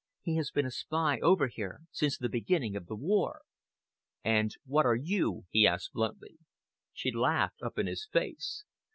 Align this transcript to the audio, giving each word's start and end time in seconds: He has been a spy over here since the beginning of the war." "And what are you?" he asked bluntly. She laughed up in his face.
He 0.23 0.35
has 0.37 0.49
been 0.49 0.65
a 0.65 0.71
spy 0.71 1.19
over 1.19 1.45
here 1.47 1.81
since 1.91 2.17
the 2.17 2.27
beginning 2.27 2.75
of 2.75 2.87
the 2.87 2.95
war." 2.95 3.43
"And 4.23 4.51
what 4.65 4.83
are 4.83 4.95
you?" 4.95 5.45
he 5.51 5.67
asked 5.67 5.93
bluntly. 5.93 6.39
She 6.91 7.11
laughed 7.11 7.61
up 7.61 7.77
in 7.77 7.85
his 7.85 8.07
face. 8.07 8.63